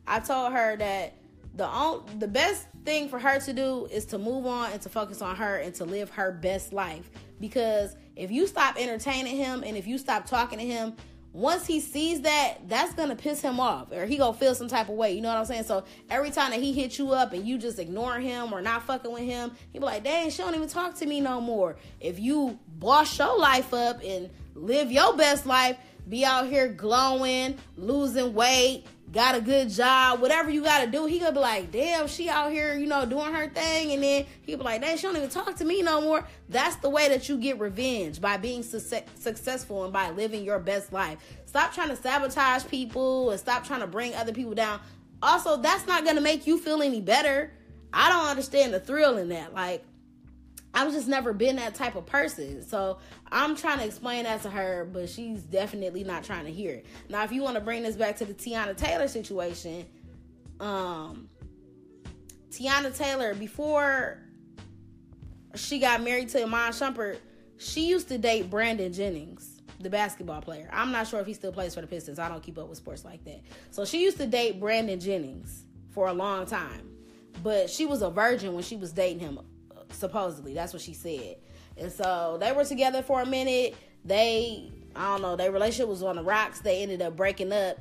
I 0.07 0.21
told 0.21 0.53
her 0.53 0.77
that 0.77 1.15
the 1.55 2.03
the 2.19 2.29
best 2.29 2.67
thing 2.85 3.09
for 3.09 3.19
her 3.19 3.39
to 3.41 3.53
do 3.53 3.87
is 3.91 4.07
to 4.07 4.19
move 4.19 4.47
on 4.47 4.73
and 4.73 4.81
to 4.83 4.89
focus 4.89 5.21
on 5.21 5.37
her 5.37 5.57
and 5.57 5.75
to 5.75 5.85
live 5.85 6.11
her 6.11 6.33
best 6.33 6.73
life 6.73 7.11
because 7.41 7.95
if 8.17 8.31
you 8.31 8.47
stop 8.47 8.77
entertaining 8.79 9.37
him 9.37 9.63
and 9.65 9.77
if 9.77 9.87
you 9.87 9.99
stop 9.99 10.27
talking 10.27 10.59
to 10.59 10.65
him 10.65 10.95
once 11.33 11.65
he 11.65 11.79
sees 11.79 12.23
that, 12.23 12.57
that's 12.69 12.93
gonna 12.95 13.15
piss 13.15 13.41
him 13.41 13.61
off, 13.61 13.93
or 13.93 14.05
he 14.05 14.17
gonna 14.17 14.37
feel 14.37 14.55
some 14.55 14.67
type 14.67 14.89
of 14.89 14.97
way. 14.97 15.13
You 15.13 15.21
know 15.21 15.29
what 15.29 15.39
I'm 15.39 15.45
saying? 15.45 15.65
So 15.65 15.85
every 16.09 16.31
time 16.31 16.51
that 16.51 16.61
he 16.61 16.73
hits 16.73 16.99
you 16.99 17.13
up 17.13 17.33
and 17.33 17.47
you 17.47 17.57
just 17.57 17.79
ignore 17.79 18.19
him 18.19 18.53
or 18.53 18.61
not 18.61 18.83
fucking 18.83 19.13
with 19.13 19.23
him, 19.23 19.53
he 19.73 19.79
be 19.79 19.85
like, 19.85 20.03
"Dang, 20.03 20.31
she 20.31 20.39
don't 20.39 20.55
even 20.57 20.69
talk 20.69 20.97
to 20.97 21.07
me 21.07 21.21
no 21.21 21.41
more." 21.41 21.77
If 22.01 22.19
you 22.19 22.59
boss 22.67 23.17
your 23.17 23.39
life 23.39 23.73
up 23.73 24.01
and 24.05 24.29
live 24.57 24.91
your 24.91 25.17
best 25.17 25.47
life, 25.47 25.77
be 26.09 26.25
out 26.25 26.49
here 26.49 26.69
glowing, 26.69 27.57
losing 27.77 28.35
weight, 28.35 28.85
got 29.13 29.35
a 29.35 29.41
good 29.41 29.69
job, 29.69 30.21
whatever 30.21 30.51
you 30.51 30.63
gotta 30.63 30.87
do, 30.87 31.07
he 31.07 31.19
gonna 31.19 31.33
be 31.33 31.41
like, 31.41 31.73
damn, 31.73 32.07
she 32.07 32.29
out 32.29 32.53
here, 32.53 32.75
you 32.75 32.87
know, 32.87 33.05
doing 33.05 33.33
her 33.33 33.49
thing, 33.49 33.93
and 33.93 34.03
then 34.03 34.25
he 34.43 34.55
be 34.55 34.63
like, 34.63 34.81
damn, 34.81 34.97
she 34.97 35.03
don't 35.03 35.17
even 35.17 35.29
talk 35.29 35.55
to 35.57 35.65
me 35.65 35.83
no 35.83 36.01
more. 36.01 36.27
That's 36.49 36.77
the 36.77 36.91
way 36.91 37.09
that 37.09 37.29
you 37.29 37.37
get 37.37 37.59
revenge 37.59 38.21
by 38.21 38.37
being 38.37 38.63
su- 38.63 38.81
successful 39.15 39.85
and 39.85 39.93
by 39.93 40.11
living 40.11 40.45
your 40.45 40.59
best 40.59 40.93
life. 40.93 41.19
Stop 41.47 41.75
trying 41.75 41.89
to 41.89 41.97
sabotage 41.97 42.67
people 42.67 43.31
and 43.31 43.41
stop 43.41 43.67
trying 43.67 43.81
to 43.81 43.87
bring 43.87 44.15
other 44.15 44.33
people 44.33 44.55
down. 44.55 44.81
Also, 45.23 45.57
that's 45.57 45.87
not 45.87 46.05
gonna 46.05 46.21
make 46.21 46.47
you 46.47 46.59
feel 46.59 46.83
any 46.83 47.01
better. 47.01 47.53
I 47.93 48.09
don't 48.09 48.27
understand 48.27 48.73
the 48.73 48.81
thrill 48.81 49.19
in 49.19 49.31
that. 49.31 49.53
Like, 49.53 49.85
I've 50.73 50.93
just 50.93 51.09
never 51.09 51.33
been 51.33 51.57
that 51.57 51.75
type 51.75 51.97
of 51.97 52.07
person. 52.07 52.67
So 52.67 52.99
I'm 53.31 53.57
trying 53.57 53.79
to 53.79 53.85
explain 53.85 54.25
that 54.25 54.43
to 54.43 54.51
her, 54.51 54.89
but 54.93 55.09
she's 55.09 55.43
definitely 55.43 56.05
not 56.05 56.23
trying 56.25 56.45
to 56.45 56.53
hear 56.53 56.75
it. 56.75 56.87
Now, 57.09 57.25
if 57.25 57.33
you 57.33 57.43
want 57.43 57.57
to 57.57 57.61
bring 57.61 57.83
this 57.83 57.97
back 57.97 58.17
to 58.19 58.25
the 58.25 58.35
Teyana 58.35 58.77
Taylor 58.77 59.09
situation, 59.09 59.87
um, 60.61 61.29
Teyana 62.51 62.97
Taylor, 62.97 63.35
before 63.35 64.19
she 65.57 65.79
got 65.81 66.03
married 66.03 66.29
to 66.31 66.43
Iman 66.43 66.73
Shumpert, 66.73 67.19
she 67.59 67.89
used 67.89 68.09
to 68.09 68.19
date 68.19 68.49
Brandon 68.49 68.93
Jennings, 68.93 69.61
the 69.81 69.91
basketball 69.91 70.41
player. 70.41 70.69
I'm 70.73 70.93
not 70.93 71.09
sure 71.09 71.21
if 71.21 71.27
he 71.27 71.35
still 71.35 71.53
plays 71.53 71.75
for 71.75 71.81
the 71.81 71.87
Pistons. 71.87 72.19
I 72.19 72.29
don't 72.29 72.43
keep 72.43 72.59
up 72.59 72.69
with 72.69 72.79
sports 72.79 73.05
like 73.05 73.25
that. 73.25 73.41
So 73.71 73.85
she 73.85 74.03
used 74.03 74.19
to 74.19 74.27
date 74.27 74.61
Brandon 74.61 75.01
Jennings 75.01 75.65
for 75.91 76.07
a 76.07 76.13
long 76.13 76.47
time. 76.47 76.89
But 77.43 77.71
she 77.71 77.87
was 77.87 78.03
a 78.03 78.11
virgin 78.11 78.55
when 78.55 78.63
she 78.63 78.77
was 78.77 78.93
dating 78.93 79.21
him 79.21 79.39
supposedly. 79.93 80.55
That's 80.55 80.73
what 80.73 80.83
she 80.83 80.95
said. 80.95 81.37
And 81.77 81.91
so 81.91 82.39
they 82.41 82.53
were 82.53 82.65
together 82.65 83.03
for 83.03 83.23
a 83.23 83.27
minute. 83.27 83.75
They, 84.05 84.71
I 84.95 85.13
don't 85.13 85.23
know, 85.23 85.37
their 85.37 85.53
relationship 85.53 85.89
was 85.89 86.03
on 86.03 86.17
the 86.17 86.23
rocks. 86.23 86.61
They 86.61 86.83
ended 86.83 87.03
up 87.03 87.17
breaking 87.17 87.53
up. 87.53 87.79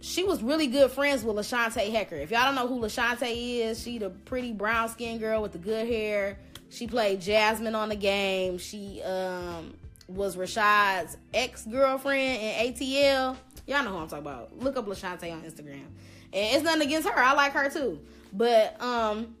She 0.00 0.24
was 0.24 0.42
really 0.42 0.66
good 0.66 0.90
friends 0.90 1.24
with 1.24 1.36
Lashontae 1.36 1.92
Heckard. 1.92 2.22
If 2.22 2.30
y'all 2.30 2.44
don't 2.44 2.54
know 2.54 2.68
who 2.68 2.80
Lashontae 2.80 3.60
is, 3.60 3.82
she 3.82 3.98
the 3.98 4.10
pretty 4.10 4.52
brown 4.52 4.88
skinned 4.88 5.20
girl 5.20 5.42
with 5.42 5.52
the 5.52 5.58
good 5.58 5.86
hair. 5.86 6.38
She 6.68 6.86
played 6.86 7.20
Jasmine 7.20 7.74
on 7.74 7.88
the 7.88 7.96
game. 7.96 8.58
She 8.58 9.02
um, 9.02 9.74
was 10.08 10.36
Rashad's 10.36 11.16
ex 11.32 11.64
girlfriend 11.64 12.42
in 12.42 12.74
ATL. 12.74 13.36
Y'all 13.66 13.82
know 13.82 13.90
who 13.90 13.98
I'm 13.98 14.08
talking 14.08 14.26
about. 14.26 14.58
Look 14.58 14.76
up 14.76 14.86
Lashante 14.86 15.32
on 15.32 15.42
Instagram. 15.42 15.86
And 16.32 16.54
it's 16.54 16.62
nothing 16.62 16.82
against 16.82 17.08
her. 17.08 17.18
I 17.18 17.32
like 17.32 17.52
her 17.52 17.70
too. 17.70 18.00
But 18.32 18.80
um, 18.80 19.34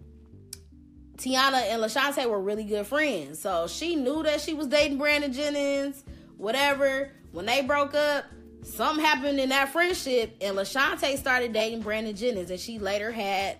Teyana 1.16 1.62
and 1.70 1.82
Lashontae 1.82 2.28
were 2.28 2.40
really 2.40 2.64
good 2.64 2.86
friends. 2.86 3.38
So 3.38 3.66
she 3.66 3.96
knew 3.96 4.22
that 4.22 4.40
she 4.40 4.54
was 4.54 4.66
dating 4.66 4.98
Brandon 4.98 5.32
Jennings, 5.32 6.04
whatever. 6.36 7.10
When 7.32 7.46
they 7.46 7.62
broke 7.62 7.94
up, 7.94 8.24
something 8.62 9.04
happened 9.04 9.40
in 9.40 9.50
that 9.50 9.70
friendship, 9.70 10.36
and 10.40 10.56
Lashontae 10.56 11.18
started 11.18 11.52
dating 11.52 11.82
Brandon 11.82 12.14
Jennings, 12.14 12.50
and 12.50 12.60
she 12.60 12.78
later 12.78 13.10
had 13.10 13.58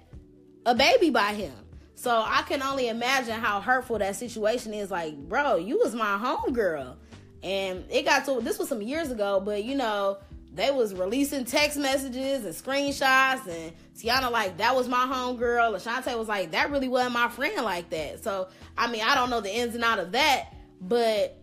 a 0.64 0.74
baby 0.74 1.10
by 1.10 1.34
him. 1.34 1.54
So 1.94 2.10
I 2.10 2.42
can 2.42 2.62
only 2.62 2.88
imagine 2.88 3.34
how 3.34 3.60
hurtful 3.60 3.98
that 3.98 4.16
situation 4.16 4.74
is. 4.74 4.90
Like, 4.90 5.16
bro, 5.16 5.56
you 5.56 5.78
was 5.78 5.94
my 5.94 6.18
homegirl. 6.18 6.96
And 7.42 7.84
it 7.90 8.04
got 8.04 8.24
to 8.26 8.40
this 8.40 8.58
was 8.58 8.68
some 8.68 8.82
years 8.82 9.10
ago, 9.10 9.40
but 9.40 9.64
you 9.64 9.76
know, 9.76 10.18
they 10.56 10.70
was 10.70 10.94
releasing 10.94 11.44
text 11.44 11.76
messages 11.76 12.44
and 12.44 12.54
screenshots 12.54 13.46
and 13.46 13.72
Teyana 13.96 14.30
like 14.30 14.56
that 14.56 14.74
was 14.74 14.88
my 14.88 15.06
homegirl. 15.06 15.74
Lashontae 15.74 16.18
was 16.18 16.28
like 16.28 16.52
that 16.52 16.70
really 16.70 16.88
wasn't 16.88 17.12
my 17.12 17.28
friend 17.28 17.62
like 17.62 17.90
that. 17.90 18.24
So 18.24 18.48
I 18.76 18.90
mean 18.90 19.02
I 19.04 19.14
don't 19.14 19.30
know 19.30 19.42
the 19.42 19.54
ins 19.54 19.74
and 19.74 19.84
out 19.84 19.98
of 19.98 20.12
that, 20.12 20.54
but 20.80 21.38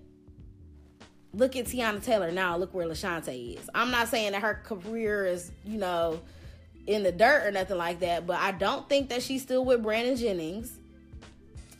look 1.32 1.56
at 1.56 1.66
Teyana 1.66 2.04
Taylor 2.04 2.32
now. 2.32 2.58
Look 2.58 2.74
where 2.74 2.88
Lashontae 2.88 3.60
is. 3.60 3.70
I'm 3.74 3.92
not 3.92 4.08
saying 4.08 4.32
that 4.32 4.42
her 4.42 4.62
career 4.64 5.28
is 5.28 5.52
you 5.64 5.78
know 5.78 6.20
in 6.88 7.04
the 7.04 7.12
dirt 7.12 7.46
or 7.46 7.52
nothing 7.52 7.78
like 7.78 8.00
that, 8.00 8.26
but 8.26 8.40
I 8.40 8.52
don't 8.52 8.90
think 8.90 9.10
that 9.10 9.22
she's 9.22 9.44
still 9.44 9.64
with 9.64 9.84
Brandon 9.84 10.18
Jennings. 10.18 10.80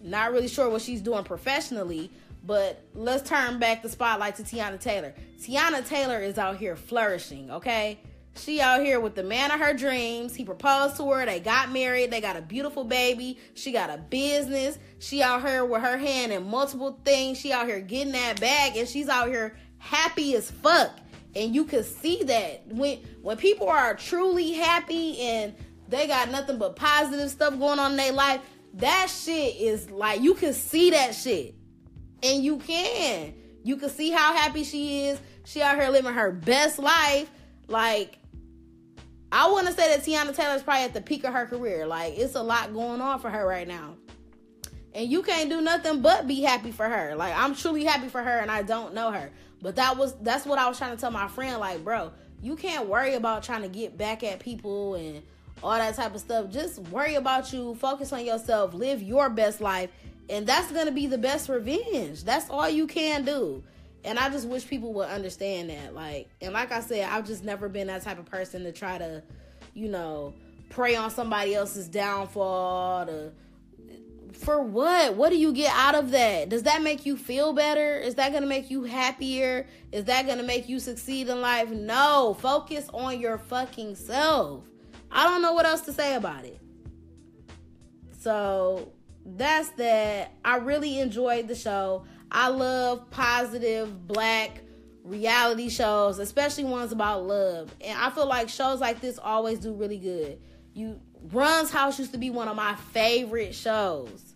Not 0.04 0.32
really 0.32 0.48
sure 0.48 0.70
what 0.70 0.82
she's 0.82 1.02
doing 1.02 1.24
professionally, 1.24 2.12
but 2.44 2.84
let's 2.94 3.28
turn 3.28 3.60
back 3.60 3.82
the 3.82 3.90
spotlight 3.90 4.36
to 4.36 4.44
Teyana 4.44 4.80
Taylor. 4.80 5.14
Teyana 5.40 5.88
Taylor 5.88 6.20
is 6.20 6.38
out 6.38 6.58
here 6.58 6.76
flourishing, 6.76 7.50
okay? 7.52 8.00
She 8.36 8.60
out 8.60 8.82
here 8.82 9.00
with 9.00 9.16
the 9.16 9.24
man 9.24 9.52
of 9.52 9.60
her 9.60 9.74
dreams. 9.74 10.36
He 10.36 10.44
proposed 10.44 10.98
to 10.98 11.10
her. 11.12 11.26
They 11.26 11.40
got 11.40 11.72
married. 11.72 12.12
They 12.12 12.20
got 12.20 12.36
a 12.36 12.42
beautiful 12.42 12.84
baby. 12.84 13.38
She 13.54 13.72
got 13.72 13.90
a 13.90 13.98
business. 13.98 14.80
She 15.00 15.22
out 15.22 15.46
here 15.46 15.64
with 15.64 15.82
her 15.82 15.98
hand 15.98 16.32
in 16.32 16.50
multiple 16.50 17.00
things. 17.06 17.40
She 17.40 17.52
out 17.52 17.68
here 17.68 17.80
getting 17.80 18.14
that 18.14 18.40
bag 18.42 18.76
and 18.76 18.88
she's 18.88 19.08
out 19.08 19.28
here 19.28 19.56
happy 19.78 20.36
as 20.36 20.50
fuck. 20.50 20.92
And 21.36 21.54
you 21.54 21.66
can 21.66 21.84
see 21.84 22.24
that 22.24 22.64
when 22.68 23.00
when 23.22 23.38
people 23.38 23.70
are 23.70 23.96
truly 23.96 24.54
happy 24.54 25.20
and 25.20 25.54
they 25.88 26.08
got 26.08 26.32
nothing 26.32 26.58
but 26.58 26.76
positive 26.76 27.30
stuff 27.30 27.58
going 27.60 27.80
on 27.80 27.92
in 27.92 27.98
their 27.98 28.12
life, 28.12 28.42
that 28.76 29.10
shit 29.10 29.56
is 29.58 29.92
like 29.92 30.22
you 30.22 30.34
can 30.34 30.54
see 30.54 30.90
that 30.90 31.14
shit. 31.14 31.56
And 32.24 32.44
you 32.44 32.58
can. 32.58 33.34
You 33.64 33.78
can 33.78 33.90
see 33.90 34.10
how 34.10 34.34
happy 34.34 34.64
she 34.64 35.06
is. 35.08 35.20
She 35.46 35.62
out 35.62 35.76
here 35.76 35.90
living 35.90 36.14
her 36.14 36.32
best 36.32 36.80
life. 36.80 37.30
Like, 37.68 38.18
I 39.32 39.50
want 39.52 39.68
to 39.68 39.74
say 39.74 39.96
that 39.96 40.06
Teyana 40.06 40.36
Taylor's 40.36 40.64
probably 40.64 40.84
at 40.84 40.94
the 40.94 41.02
peak 41.02 41.24
of 41.24 41.34
her 41.34 41.46
career. 41.46 41.86
Like, 41.86 42.18
it's 42.18 42.36
a 42.36 42.44
lot 42.44 42.74
going 42.74 43.02
on 43.02 43.20
for 43.20 43.30
her 43.30 43.46
right 43.46 43.68
now. 43.68 43.96
And 44.94 45.10
you 45.10 45.24
can't 45.24 45.50
do 45.50 45.60
nothing 45.60 46.02
but 46.02 46.28
be 46.28 46.42
happy 46.42 46.72
for 46.72 46.88
her. 46.88 47.16
Like, 47.16 47.34
I'm 47.36 47.56
truly 47.56 47.84
happy 47.84 48.10
for 48.10 48.22
her 48.22 48.40
and 48.40 48.52
I 48.52 48.62
don't 48.62 48.94
know 48.94 49.12
her. 49.12 49.32
But 49.62 49.78
that 49.78 49.98
was 49.98 50.14
that's 50.20 50.46
what 50.46 50.60
I 50.60 50.68
was 50.68 50.78
trying 50.78 50.96
to 50.96 51.02
tell 51.02 51.10
my 51.10 51.28
friend. 51.28 51.60
Like, 51.60 51.84
bro, 51.84 52.12
you 52.42 52.56
can't 52.56 52.88
worry 52.88 53.16
about 53.16 53.44
trying 53.44 53.62
to 53.64 53.70
get 53.70 53.98
back 53.98 54.24
at 54.24 54.40
people 54.40 54.96
and 54.96 55.24
all 55.64 55.78
that 55.78 55.96
type 55.96 56.14
of 56.14 56.20
stuff. 56.20 56.52
Just 56.52 56.80
worry 56.90 57.16
about 57.16 57.52
you, 57.54 57.74
focus 57.76 58.12
on 58.12 58.26
yourself, 58.26 58.74
live 58.74 59.02
your 59.02 59.30
best 59.30 59.62
life, 59.62 59.90
and 60.30 60.48
that's 60.48 60.72
going 60.72 60.86
to 60.86 60.92
be 60.92 61.08
the 61.08 61.18
best 61.18 61.50
revenge. 61.50 62.24
That's 62.24 62.50
all 62.50 62.70
you 62.70 62.88
can 62.88 63.26
do. 63.26 63.64
And 64.06 64.20
I 64.20 64.30
just 64.30 64.48
wish 64.48 64.68
people 64.68 64.94
would 64.94 65.08
understand 65.08 65.70
that. 65.70 65.94
Like, 65.94 66.30
and 66.42 66.54
like 66.54 66.72
I 66.72 66.82
said, 66.82 67.08
I've 67.10 67.26
just 67.26 67.44
never 67.44 67.70
been 67.70 67.88
that 67.88 68.02
type 68.02 68.20
of 68.20 68.26
person 68.26 68.64
to 68.64 68.72
try 68.72 68.98
to, 68.98 69.24
you 69.74 69.88
know, 69.88 70.34
prey 70.70 70.96
on 70.96 71.10
somebody 71.10 71.56
else's 71.56 71.88
downfall 71.88 73.06
to 73.06 73.32
for 74.34 74.62
what? 74.62 75.16
What 75.16 75.30
do 75.30 75.38
you 75.38 75.54
get 75.54 75.72
out 75.74 75.96
of 75.96 76.12
that? 76.12 76.50
Does 76.50 76.64
that 76.64 76.82
make 76.82 77.06
you 77.06 77.16
feel 77.16 77.54
better? 77.54 77.98
Is 77.98 78.16
that 78.16 78.32
going 78.32 78.42
to 78.42 78.50
make 78.50 78.70
you 78.70 78.84
happier? 78.84 79.68
Is 79.92 80.06
that 80.06 80.26
going 80.26 80.40
to 80.40 80.44
make 80.44 80.68
you 80.68 80.80
succeed 80.80 81.30
in 81.30 81.40
life? 81.42 81.70
No. 81.70 82.36
Focus 82.40 82.90
on 82.94 83.20
your 83.20 83.38
fucking 83.38 83.96
self. 83.96 84.66
I 85.12 85.26
don't 85.26 85.42
know 85.42 85.54
what 85.54 85.66
else 85.66 85.82
to 85.82 85.94
say 85.94 86.16
about 86.16 86.46
it. 86.46 86.60
So, 88.20 88.92
that's 89.26 89.70
that. 89.72 90.34
I 90.44 90.58
really 90.58 91.00
enjoyed 91.00 91.48
the 91.48 91.56
show. 91.56 92.06
I 92.32 92.50
love 92.50 93.10
positive 93.12 94.08
black 94.08 94.62
reality 95.04 95.70
shows, 95.70 96.20
especially 96.20 96.64
ones 96.64 96.92
about 96.92 97.26
love. 97.26 97.74
And 97.82 97.98
I 97.98 98.10
feel 98.10 98.28
like 98.28 98.50
shows 98.50 98.80
like 98.80 99.02
this 99.02 99.20
always 99.20 99.60
do 99.60 99.74
really 99.74 100.00
good. 100.00 100.40
You 100.74 101.00
Run's 101.32 101.72
House 101.72 102.00
used 102.00 102.12
to 102.14 102.18
be 102.18 102.30
one 102.30 102.48
of 102.48 102.56
my 102.56 102.76
favorite 102.76 103.56
shows. 103.56 104.34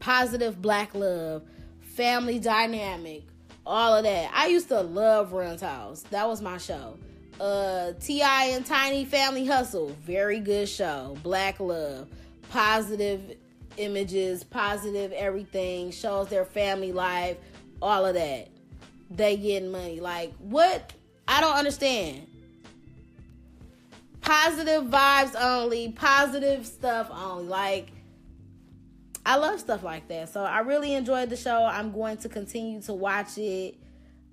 Positive 0.00 0.60
black 0.60 0.94
love, 0.94 1.42
family 1.80 2.38
dynamic, 2.38 3.24
all 3.64 3.96
of 3.96 4.04
that. 4.04 4.30
I 4.34 4.48
used 4.48 4.68
to 4.68 4.80
love 4.80 5.32
Run's 5.32 5.62
House. 5.62 6.02
That 6.10 6.28
was 6.28 6.42
my 6.42 6.58
show. 6.58 6.98
Uh 7.40 7.92
T.I. 8.00 8.46
and 8.46 8.64
Tiny 8.64 9.04
Family 9.04 9.46
Hustle, 9.46 9.88
very 10.04 10.40
good 10.40 10.68
show. 10.68 11.16
Black 11.22 11.60
love, 11.60 12.08
positive 12.50 13.36
images, 13.78 14.44
positive 14.44 15.12
everything, 15.12 15.90
shows 15.90 16.28
their 16.28 16.44
family 16.44 16.92
life, 16.92 17.36
all 17.80 18.04
of 18.04 18.14
that. 18.14 18.48
They 19.10 19.36
getting 19.36 19.70
money. 19.70 20.00
Like, 20.00 20.34
what? 20.38 20.92
I 21.28 21.40
don't 21.40 21.56
understand. 21.56 22.26
Positive 24.20 24.84
vibes 24.84 25.40
only, 25.40 25.92
positive 25.92 26.66
stuff 26.66 27.10
only. 27.12 27.44
Like, 27.44 27.88
I 29.24 29.36
love 29.36 29.60
stuff 29.60 29.82
like 29.82 30.08
that. 30.08 30.28
So 30.28 30.42
I 30.42 30.60
really 30.60 30.94
enjoyed 30.94 31.30
the 31.30 31.36
show. 31.36 31.64
I'm 31.64 31.92
going 31.92 32.16
to 32.18 32.28
continue 32.28 32.80
to 32.82 32.94
watch 32.94 33.38
it. 33.38 33.76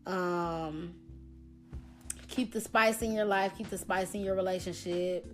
Um, 0.06 0.94
keep 2.28 2.52
the 2.52 2.62
spice 2.62 3.02
in 3.02 3.14
your 3.14 3.26
life, 3.26 3.54
keep 3.58 3.70
the 3.70 3.78
spice 3.78 4.14
in 4.14 4.22
your 4.22 4.36
relationship 4.36 5.26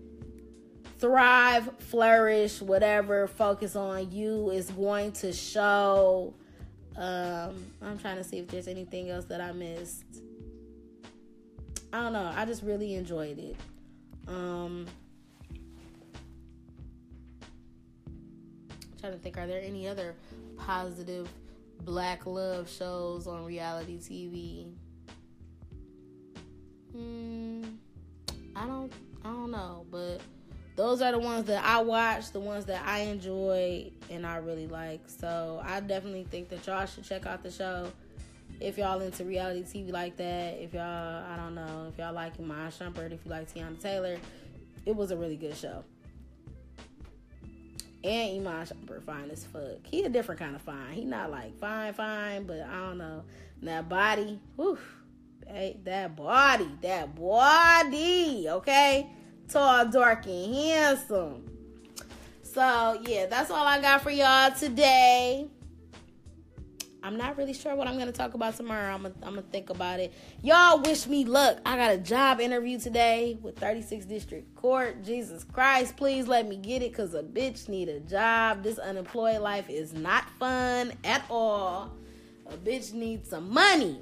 thrive, 1.00 1.70
flourish, 1.80 2.62
whatever, 2.62 3.28
focus 3.28 3.76
on 3.76 4.12
you 4.12 4.50
is 4.52 4.70
going 4.72 5.14
to 5.14 5.32
show 5.34 6.34
Um, 7.00 7.66
I'm 7.82 7.98
trying 7.98 8.18
to 8.18 8.26
see 8.26 8.40
if 8.40 8.48
there's 8.48 8.68
anything 8.68 9.10
else 9.10 9.24
that 9.26 9.40
I 9.40 9.54
missed. 9.54 10.04
I 11.94 12.04
don't 12.04 12.12
know. 12.12 12.30
I 12.36 12.44
just 12.44 12.62
really 12.62 12.96
enjoyed 12.96 13.40
it. 13.40 13.56
Um, 14.28 14.86
I'm 18.06 19.00
trying 19.00 19.14
to 19.14 19.20
think, 19.20 19.38
are 19.38 19.48
there 19.48 19.62
any 19.62 19.88
other 19.88 20.14
positive 20.58 21.30
black 21.84 22.26
love 22.26 22.70
shows 22.70 23.28
on 23.28 23.46
reality 23.46 23.98
TV? 23.98 24.74
Hmm, 26.92 27.64
I 28.58 28.68
don't, 28.68 28.92
I 29.24 29.30
don't 29.30 29.52
know, 29.52 29.86
but 29.90 30.20
those 30.80 31.02
are 31.02 31.12
the 31.12 31.20
ones 31.20 31.46
that 31.48 31.62
I 31.62 31.82
watch, 31.82 32.32
the 32.32 32.40
ones 32.40 32.64
that 32.68 32.82
I 32.86 33.00
enjoy 33.00 33.92
and 34.10 34.26
I 34.26 34.38
really 34.38 34.66
like. 34.66 35.02
So 35.08 35.62
I 35.62 35.82
definitely 35.82 36.24
think 36.32 36.48
that 36.52 36.66
y'all 36.66 36.86
should 36.86 37.04
check 37.04 37.26
out 37.26 37.44
the 37.44 37.52
show 37.52 37.92
if 38.62 38.78
y'all 38.78 39.02
into 39.02 39.26
reality 39.26 39.64
TV 39.64 39.92
like 39.92 40.16
that. 40.16 40.54
If 40.58 40.74
y'all, 40.74 41.26
I 41.26 41.36
don't 41.36 41.54
know, 41.54 41.88
if 41.92 42.00
y'all 42.00 42.14
like 42.14 42.40
Iman 42.40 42.72
Shumpert, 42.72 43.12
if 43.12 43.26
you 43.26 43.30
like 43.32 43.54
Teyana 43.54 43.78
Taylor, 43.78 44.18
it 44.86 44.96
was 44.96 45.12
a 45.12 45.18
really 45.18 45.36
good 45.36 45.58
show. 45.58 45.84
And 48.06 48.48
Iman 48.48 48.66
Shumpert 48.66 49.04
fine 49.04 49.30
as 49.32 49.44
fuck. 49.44 49.86
He 49.86 50.06
a 50.06 50.10
different 50.10 50.40
kind 50.40 50.56
of 50.56 50.62
fine. 50.62 50.94
He 50.94 51.04
not 51.04 51.30
like 51.30 51.60
fine, 51.60 51.94
fine, 51.94 52.46
but 52.46 52.62
I 52.62 52.88
don't 52.88 53.00
know. 53.00 53.26
that 53.64 53.90
body, 53.90 54.40
whew, 54.56 54.80
that 55.46 56.16
body, 56.16 56.70
that 56.82 57.14
body, 57.16 58.46
okay? 58.48 59.10
Tall, 59.50 59.88
dark, 59.88 60.28
and 60.28 60.54
handsome. 60.54 61.50
So 62.44 63.02
yeah, 63.08 63.26
that's 63.26 63.50
all 63.50 63.66
I 63.66 63.82
got 63.82 64.02
for 64.02 64.12
y'all 64.12 64.52
today. 64.52 65.48
I'm 67.02 67.18
not 67.18 67.38
really 67.38 67.54
sure 67.54 67.76
what 67.76 67.88
I'm 67.88 67.98
gonna 67.98 68.12
talk 68.12 68.36
about 68.36 68.56
tomorrow. 68.58 68.94
I'm 68.94 69.12
gonna, 69.22 69.42
think 69.42 69.70
about 69.70 70.00
it. 70.00 70.14
Y'all 70.44 70.80
wish 70.82 71.08
me 71.08 71.26
luck. 71.26 71.60
I 71.66 71.78
got 71.78 71.92
a 71.94 71.98
job 71.98 72.40
interview 72.40 72.78
today 72.78 73.40
with 73.42 73.58
36 73.58 74.06
District 74.06 74.54
Court. 74.56 75.04
Jesus 75.04 75.44
Christ, 75.46 75.98
please 75.98 76.28
let 76.28 76.48
me 76.48 76.58
get 76.58 76.84
it, 76.84 76.94
cause 76.94 77.14
a 77.14 77.24
bitch 77.24 77.70
need 77.70 77.90
a 77.90 78.02
job. 78.02 78.62
This 78.62 78.78
unemployed 78.78 79.42
life 79.42 79.70
is 79.70 79.94
not 79.94 80.30
fun 80.32 80.92
at 81.04 81.24
all. 81.30 81.92
A 82.48 82.58
bitch 82.58 82.94
needs 82.94 83.30
some 83.30 83.52
money. 83.52 84.02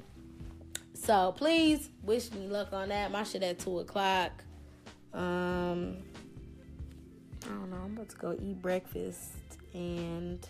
So 0.94 1.34
please 1.38 1.90
wish 2.02 2.32
me 2.32 2.48
luck 2.48 2.74
on 2.74 2.90
that. 2.90 3.12
My 3.12 3.24
shit 3.24 3.44
at 3.44 3.60
two 3.60 3.80
o'clock. 3.80 4.44
Um, 5.14 5.98
I 7.46 7.50
don't 7.50 7.70
know. 7.70 7.78
I'm 7.84 7.94
about 7.94 8.10
to 8.10 8.18
go 8.18 8.36
eat 8.40 8.62
breakfast 8.62 9.32
and 9.74 10.46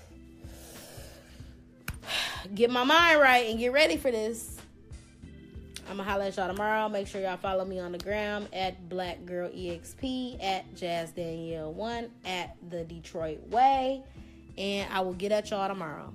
get 2.55 2.69
my 2.69 2.83
mind 2.83 3.19
right 3.19 3.49
and 3.49 3.59
get 3.59 3.71
ready 3.71 3.97
for 3.97 4.11
this. 4.11 4.57
I'm 5.89 5.97
gonna 5.97 6.09
holler 6.09 6.25
at 6.25 6.35
y'all 6.35 6.47
tomorrow. 6.47 6.89
Make 6.89 7.07
sure 7.07 7.21
y'all 7.21 7.37
follow 7.37 7.63
me 7.63 7.79
on 7.79 7.93
the 7.93 7.97
gram 7.97 8.47
at 8.51 8.89
Black 8.89 9.25
Girl 9.25 9.49
EXP, 9.49 10.43
at 10.43 10.75
Jazz 10.75 11.11
Danielle 11.11 11.71
One, 11.71 12.09
at 12.25 12.57
the 12.69 12.83
Detroit 12.83 13.39
Way, 13.47 14.03
and 14.57 14.91
I 14.91 14.99
will 14.99 15.13
get 15.13 15.31
at 15.31 15.49
y'all 15.49 15.69
tomorrow. 15.69 16.13